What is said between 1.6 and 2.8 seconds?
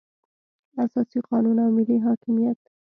او ملي حاکمیت.